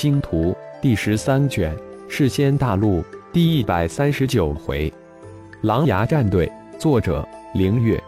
[0.00, 1.76] 星图》第十三卷
[2.08, 4.92] 世仙大陆第一百三十九回，
[5.62, 8.00] 狼牙战队，作者：凌月，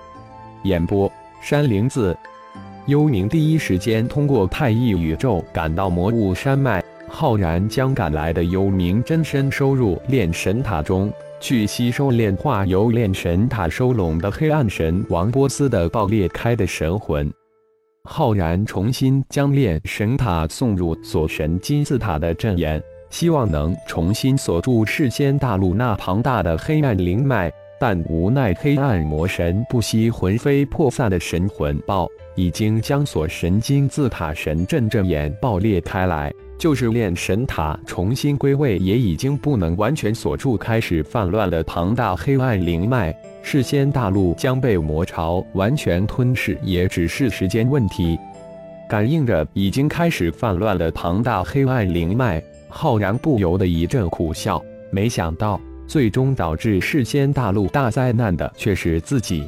[0.62, 1.10] 演播：
[1.42, 2.16] 山灵子。
[2.86, 17.28] 幽冥第一时间通过太一宇宙赶到魔物山脉，浩然将赶来的幽冥真身收入炼神塔中，去吸收炼化由炼神塔收拢的黑暗神王波斯的爆裂开的神魂。
[18.04, 27.52] 浩然重新将炼神塔送入锁神金字塔的阵眼，希望能重新锁住世间大陆那庞大的黑暗灵脉。
[27.78, 36.32] 但无奈黑暗魔神不惜魂飞魄散的神魂爆，已经将锁神金字塔神阵阵眼爆裂开来。
[36.58, 43.14] 就是炼神塔重新归位，也已经不能完全锁住开始泛乱的庞大黑暗灵脉。
[43.42, 48.18] 世间大陆将被魔潮完全吞噬，也只是时间问题。
[48.88, 54.62] 感应着已经开始泛乱的庞大黑暗灵脉，浩然不由得一阵苦笑。
[54.90, 59.46] 没想到，最终导致世间大陆大灾难的却是自己。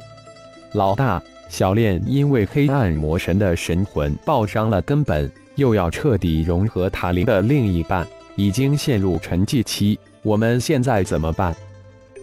[0.72, 5.30] 老大，小炼因为黑暗魔神的神魂爆伤了根本。
[5.56, 9.98] 又要彻底融合塔灵的另一半，已经陷入沉寂期。
[10.22, 11.54] 我们现在怎么办？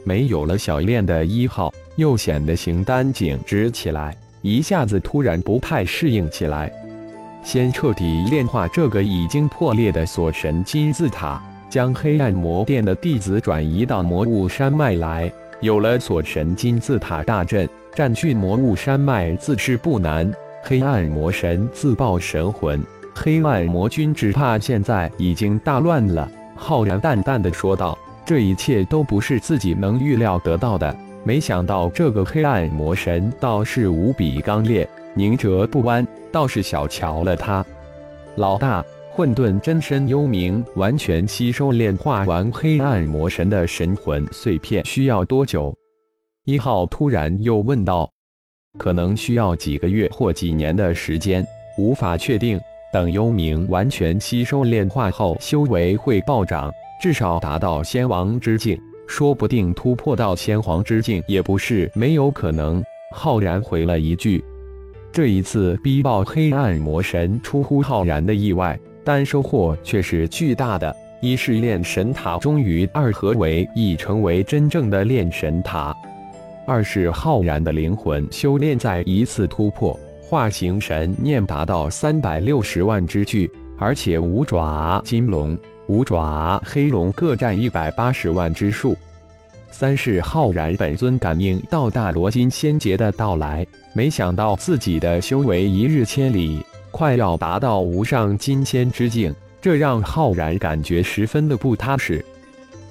[0.03, 6.72] 没有了小炼的一号，又显得形单景直起来，一下子突然不太适应起来。
[7.44, 15.31] 先彻底炼化这个已经破裂的锁神金字塔，将黑暗魔殿的弟子转移到魔物山脉来。
[15.61, 20.31] 有了锁神金字塔大阵，占据魔物山脉自是不难。
[20.63, 22.81] 黑暗魔神自爆神魂。
[23.13, 27.97] 黑暗魔君只怕现在已经大乱了。”浩然淡淡的说道
[28.30, 30.95] ，“这一切都不是自己能预料得到的。
[31.23, 37.66] 没想到这个黑暗魔神倒是无比刚烈，宁折不弯，倒是小瞧了他。
[38.35, 45.75] 老大，混沌真身幽冥完全吸收炼化完黑暗魔神的神魂碎片需要多久？”
[46.45, 48.07] 一号突然又问道
[48.78, 51.44] ，“可能需要几个月或几年的时间，
[51.79, 52.62] 无法确定。”
[52.94, 58.78] 等幽冥完全吸收炼化后，修为会暴涨，至少达到仙王之境，
[59.08, 62.84] 说不定突破到仙皇之境也不是没有可能。
[63.16, 64.44] 浩然回了一句
[65.10, 70.94] ：“这一次逼爆黑暗魔神，出乎浩然的意外，但收获却是巨大的。
[71.22, 75.94] 一是炼神塔终于二合为一，成为真正的炼神塔；
[76.68, 83.50] 二是浩然的灵魂修炼再一次突破。”化形神念达到三百六十万之巨，
[83.80, 85.58] 而且五爪金龙、
[85.89, 88.95] 五爪黑龙各占一百八十万之数。
[89.72, 102.23] 三是浩然本尊感应到大罗金仙劫的到来，没想到自己的修为一日千里，快要达到无上金仙之境，这让浩然感觉十分的不踏实。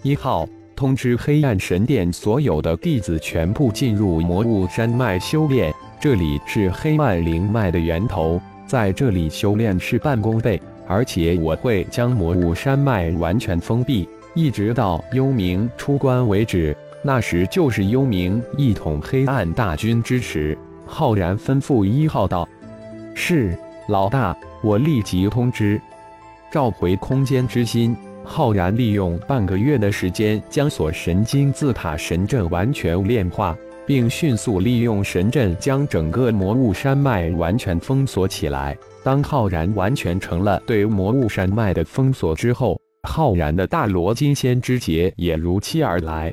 [0.02, 5.72] 一号通知黑暗神殿所有的弟子全部进入魔物山脉修炼。
[6.00, 16.74] 这里是黑暗灵脉的源头，在这里修炼事半功倍，而且我会将魔物山脉完全封闭，一直到幽冥出关为止。
[17.02, 20.58] 那时就是幽冥一统黑暗大军之时。
[20.84, 22.48] 浩然吩咐一号道
[23.14, 23.56] ：“是，
[23.88, 25.80] 老大，我立即通知。”
[26.50, 27.94] 召回空间之心，
[28.24, 33.54] 浩然利用半个月的时间，将锁神金字塔神阵完全炼化。
[33.88, 38.76] 并迅速利用神阵将整个魔物山脉完全封锁起来。
[39.02, 42.78] 当浩然完全成了对魔物山脉的封锁之后，
[43.08, 46.30] 浩然的大罗金仙之劫也如期而来。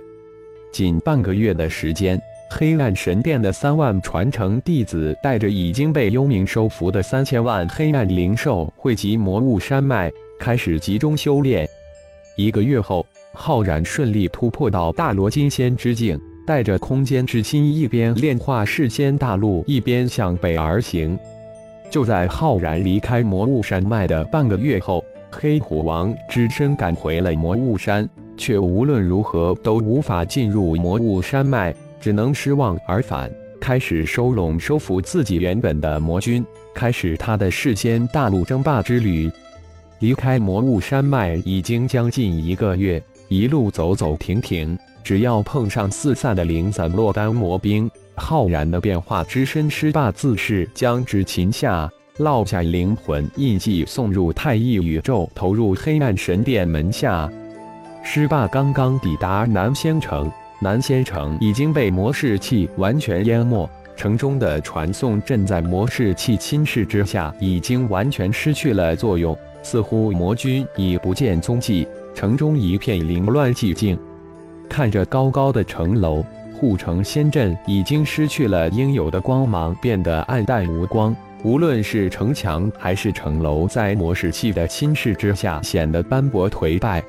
[0.74, 2.20] 仅半个月的时间，
[2.52, 11.66] 黑暗神殿的三万传承弟子带着已经被幽冥收服的三千万黑暗灵兽汇集魔物山脉，开始集中修炼。
[12.36, 16.20] 一个月后，浩然顺利突破到大罗金仙之境。
[16.46, 21.18] 带着空间之心，一边炼化世间大陆，一边向北而行。
[21.90, 28.08] 就在浩然离开魔物山脉的半个月后，黑虎王只身赶回了魔物山，
[28.38, 39.32] 却无论如何都无法进入魔物山脉，只能失望而返，开始收拢、收服自己原本的魔军，开始他的世间大陆争霸之旅。
[40.00, 44.78] 离开魔物山脉已经将近一个月，一路走走停停。
[45.04, 51.88] 只要碰上四散的零散落单魔兵，浩然的变化之身尸霸自是将之擒下，
[52.18, 57.30] 烙下灵魂印记，送入太一宇宙，投入黑暗神殿门下。
[58.04, 69.38] 尸霸刚刚抵达南仙城，南仙城已经被魔士气完全淹没，城中的传送阵在魔士气侵蚀之下，已经完全失去了作用。
[69.62, 73.96] 似乎魔君已不见踪迹，城中一片凌乱寂静。
[74.68, 76.24] 看着高高的城楼，
[76.54, 81.16] 护城仙阵已经失去了应有的光芒，变得暗淡无光。
[81.44, 87.04] 无论是城墙还是城楼，在魔石器的侵蚀之下，显得斑驳颓败。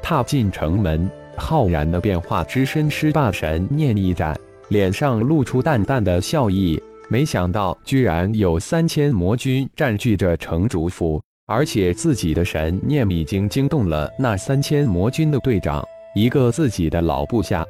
[0.00, 4.38] 踏进城门，浩然的变化之身，师霸神念一展，
[4.68, 6.80] 脸上露出淡淡的笑意。
[7.08, 17.66] 没想到，居然有三千魔军占据着城主府，而且自己的神念已经惊动了那三千魔军的队长，一个自己的老部下。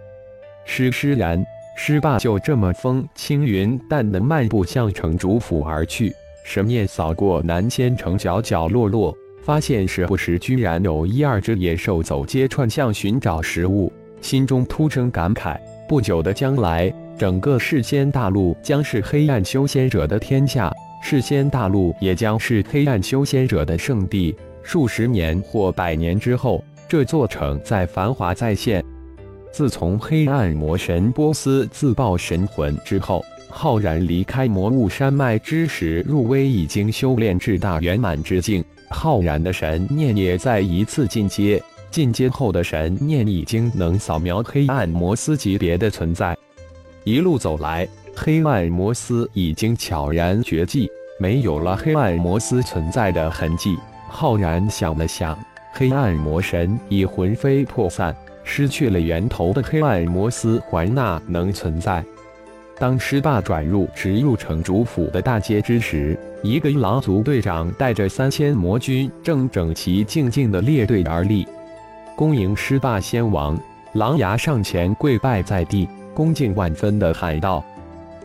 [0.64, 1.44] 施施然。
[1.76, 9.12] 师霸就这么风轻云淡的漫步向城主府而去，神念扫过南仙城角角落落，
[9.42, 20.72] 发现时不时居然有一二只野兽走街串巷寻找食物，心中突生感慨：不久的将来，整个世仙大陆将是黑暗修仙者的天下，
[21.06, 24.34] 世仙大陆也将是黑暗修仙者的圣地。
[24.62, 28.82] 数十年或百年之后，这座城再繁华再现。
[29.52, 38.64] 自从黑暗魔神波斯自爆神魂之后，浩然离开魔物山脉之时，入威已经修炼至大圆满之境。
[38.88, 46.34] 浩然的神念也在一次进阶，进阶后的神念已经能扫描黑暗魔斯级别的存在。
[47.04, 47.86] 一路走来，
[48.16, 50.88] 黑暗魔斯已经悄然绝迹，
[51.18, 53.76] 没有了黑暗魔斯存在的痕迹。
[54.08, 55.36] 浩然想了想，
[55.72, 58.14] 黑暗魔神已魂飞魄散。
[58.46, 62.04] 失去了源头的黑暗摩斯环那能存在。
[62.78, 71.48] 当狮霸转入直入城主府的大街之时，一个狼族队长带着三千魔军正整齐静静地列队而立，
[72.14, 73.58] 恭迎狮霸先王。
[73.94, 77.64] 狼牙上前跪拜在地，恭敬万分的喊道：“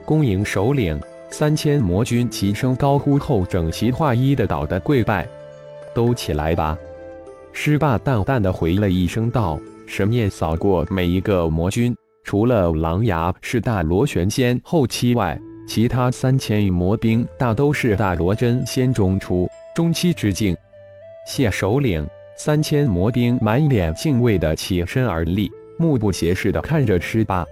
[0.10, 5.28] 恭迎首领！”三千魔军齐声高呼后，整齐划一的倒的跪拜。
[5.94, 6.76] 都起来吧！
[7.54, 9.60] 师霸淡淡地回了一声道。
[9.86, 20.58] 神念扫过每一个魔君，除了狼牙是大罗玄仙后期外，其他三千余魔兵大都是大罗真仙中出、中期之境。
[21.28, 22.04] 谢首领，
[22.36, 27.46] 三千魔兵满脸敬畏的起身而立，目不斜视的看着师霸。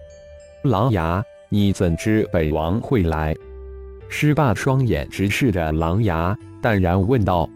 [0.63, 3.33] 狼牙，你怎知本王会来？
[4.09, 7.49] 狮霸双眼直视着狼牙，淡然问道：“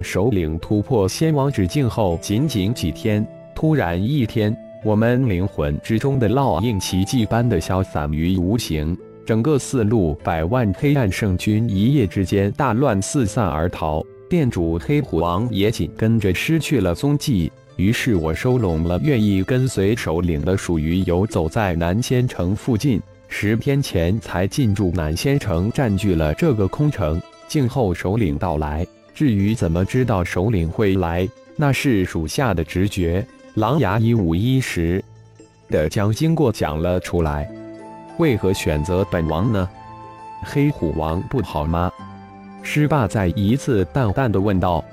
[0.00, 8.96] 首领突破仙王之境后，仅仅几天。”突然一天，我们灵魂之中的烙印奇迹般的消散于无形，
[9.26, 17.52] 整个四路百万黑暗圣军一夜之间大乱四散而逃，店主黑虎王也紧跟着失去了踪迹。
[17.76, 28.84] 于是我收拢了愿意跟随首领的属于游走在南仙城附近，十天前才进驻南仙城，占据了这个空城，静候首领到来。
[29.14, 33.24] 至于怎么知道首领会来，那是属下的直觉。
[33.54, 35.02] 狼牙一五一十
[35.68, 37.48] 的将经过讲了出来。
[38.18, 39.68] 为何选择本王呢？
[40.44, 41.90] 黑虎王不好吗？
[42.62, 44.84] 狮霸再一次淡淡的问道。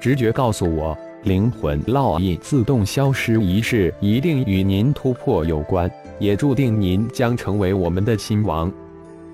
[0.00, 8.70] 直觉告诉我，灵魂烙印自动消失一事一定与您突破有关，也注定您将成为我们的新王。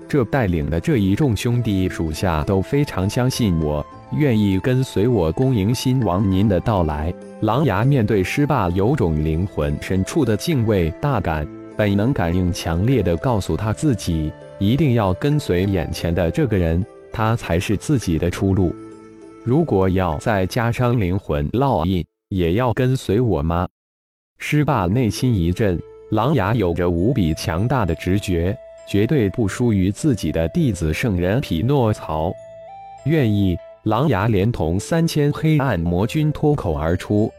[0.07, 7.13] 这带领的这一众兄弟属下都非常相信我，愿意跟随我恭迎新王您的到来。
[7.41, 11.47] 狼牙面对狮霸，有种灵魂深处的敬畏大感，
[11.77, 18.75] 本能感应强烈的告诉他自己，一定要跟随眼前的这个人，他才是自己的出路。
[19.45, 23.65] 如果要再加上灵魂烙印，也要跟随我吗？
[24.37, 32.31] 狮霸内心一震，狼牙有着无比强大的直觉，绝对不输于自己的弟子圣人匹诺曹。
[33.05, 33.57] 愿意。
[33.83, 37.31] 狼牙连同三千黑暗魔军脱口而出：“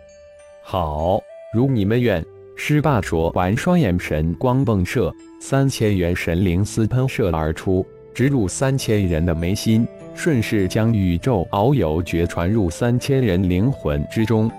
[0.61, 1.23] 好，
[1.55, 2.21] 如你们愿。”
[2.59, 9.87] 师霸说完，双眼神光迸射，三千元神灵丝喷射而出，直入三千人的眉心，
[10.17, 14.51] 顺势将宇宙遨游诀传入三千人灵魂之中。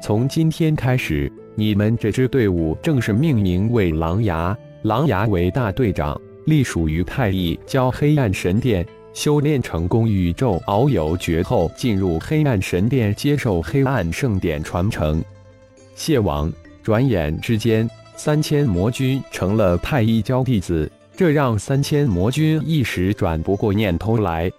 [0.00, 8.86] 从今天开始，你们这支队伍正式命名为狼牙，狼牙为大队长，隶属于太乙教黑暗神殿。
[9.12, 15.22] 修炼成功，宇宙遨游诀后，进入黑暗神殿，接受黑暗圣典传承。
[15.96, 24.50] 谢王，转眼之间，三千魔君成了太一教弟子，这让三千魔君一时转不过念头来。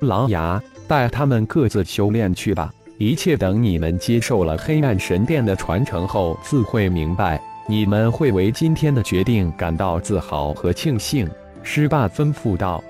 [0.00, 2.72] 狼牙，带他们各自修炼去吧，
[3.02, 7.42] 一切等你们接受了黑暗神殿的传承后，自会明白。
[7.66, 11.28] 你们会为今天的决定感到自豪和庆幸。
[11.64, 12.80] 师霸吩咐道。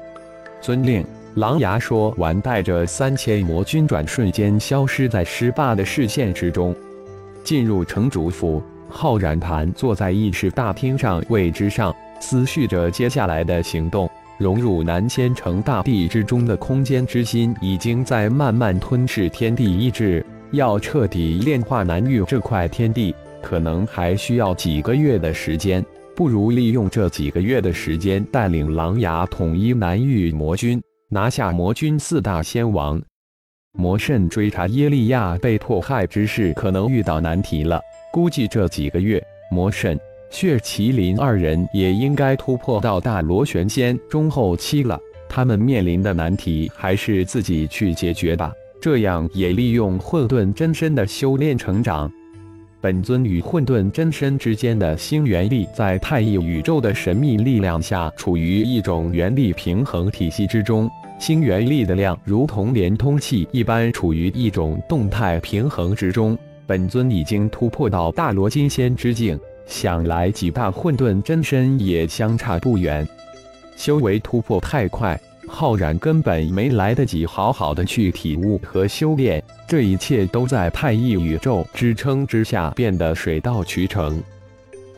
[0.60, 1.02] 遵令，
[1.36, 6.76] 狼牙说完，带着三千魔军转瞬间消失在师霸的视线之中，
[7.42, 8.62] 进入城主府。
[8.90, 11.90] 浩然盘坐在议事大厅上位之上，
[12.20, 14.10] 思绪着接下来的行动。
[14.42, 20.24] 融入南仙城大地之中的空间之心，已经在慢慢吞噬天地意志。
[20.50, 25.82] 要彻底炼化南域这块天地，可能还需要几个月的时间。
[26.14, 33.00] 不如利用这几个月的时间，带领狼牙统一南域魔君，拿下魔君四大仙王。
[33.78, 37.80] 魔圣追查耶利亚被迫害之事，可能遇到难题了。
[38.12, 39.98] 估计这几个月，魔圣、
[40.32, 44.98] 血麒麟二人也应该突破到大螺旋仙中后期了。
[45.28, 48.50] 他们面临的难题，还是自己去解决吧。
[48.80, 52.10] 这样也利用混沌真身的修炼成长。
[52.80, 60.90] 本尊与混沌真身之间的星元力，在太一宇宙的神秘力量下，处于一种原力平衡体系之中。
[61.20, 66.36] 星元力的量如同连通器一般，处于一种动态平衡之中。
[66.66, 69.38] 本尊已经突破到大罗金仙之境，
[69.72, 73.08] 想来几大混沌真身也相差不远。
[73.74, 79.42] 修为突破太快，浩然根本没来得及好好的去体悟和修炼。
[79.66, 84.22] 这一切都在太一宇宙支撑之下变得水到渠成。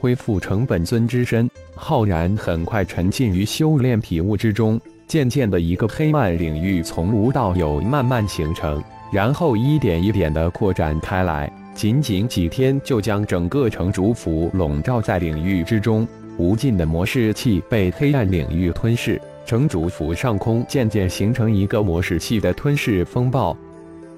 [0.01, 4.79] 恢复成本尊之身，浩然很快沉浸于修炼体悟之中。
[5.07, 11.51] 渐渐的，一个黑暗领域从无到有慢慢形成，然后一点一点的扩展开来。
[11.75, 16.07] 仅仅几天，就将整个城主府笼罩在领域之中。
[16.37, 23.57] 无尽的模式器被黑暗领域吞噬，城主府上空渐渐形成一个模式器的吞噬风暴。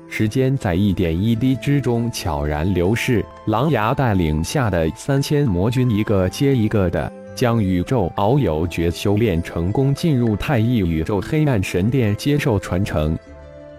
[0.09, 13.19] 时间在一点一滴之中悄然流逝，狼牙带领下的三千魔军一个接一个的将宇宙遨游诀修炼成功，进入太一宇宙黑暗神殿接受传承。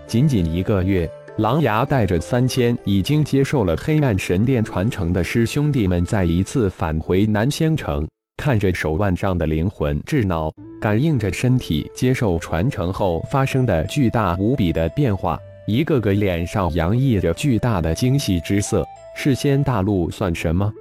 [0.06, 10.51] 仅仅一个月，狼牙带着三千已经接受了黑暗神殿传承的师兄弟们，再一次返回南仙城，看着手腕上的灵魂智脑，
[10.82, 15.38] 感应着身体接受传承后发生的巨大无比的变化。
[15.67, 18.84] 一个个脸上洋溢着巨大的惊喜之色。
[19.15, 20.74] 世仙大陆算什么？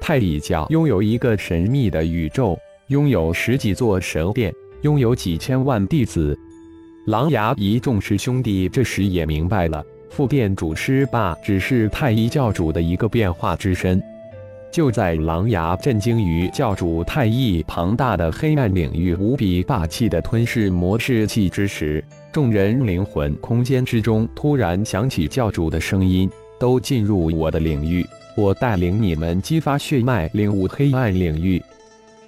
[0.00, 6.38] 太乙教拥有一个神秘的宇宙，拥有十几座神殿，拥有几千万弟子。
[7.06, 14.00] 狼牙一众师兄弟这时也明白了，副殿主师霸只是太一教主的一个变化之身。
[14.70, 22.02] 就在狼牙震惊于教主太一庞大的黑暗领域无比霸气的吞噬模式器之时。
[22.30, 28.06] 众人灵魂空间之中突然响起教主的声音：“都进入我的领域，
[28.36, 31.60] 我带领你们激发血脉，领悟黑暗领域。”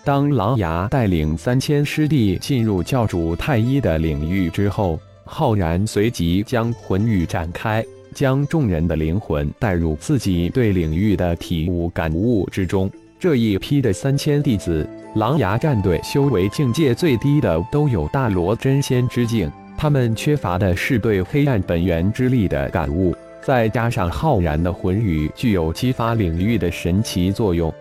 [0.05, 7.83] 当狼牙带领三千师弟进入教主太一的领域之后，浩然随即将魂域展开，
[8.13, 12.91] 将众人的灵魂带入自己对领域的体悟感悟之中。
[13.19, 19.51] 这一批的三千弟子，狼牙战队修为境界最低的都有大罗真仙之境。
[19.75, 27.73] 他们缺乏的是对黑暗本源之力的感悟，再加上浩然的魂语具有激发领域的神奇作用。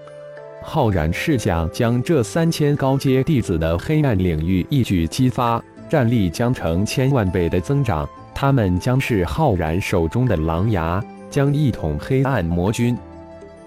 [0.64, 8.08] 浩然是想将这三千高阶弟子的黑暗领域一举激发，战力将成千万倍的增长。
[8.34, 12.98] 他们将是浩然手中的狼牙，将一统黑暗魔军。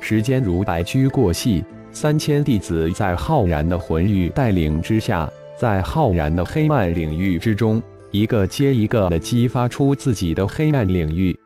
[0.01, 7.83] 时间如白驹过隙，三千弟子在浩然的魂域带领之下，在浩然的黑暗领域之中。
[8.11, 11.37] 一个接一个的激发出自己的黑暗领域。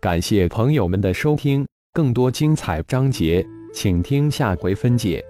[0.00, 5.24] 感谢朋友们的收听，更多精彩章节，请听下回分解。